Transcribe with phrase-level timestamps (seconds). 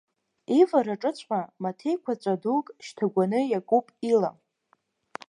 [0.59, 4.31] Ивараҿыҵәҟьа маҭеиқәаҵәа дук шьҭагәаны иакуп ила.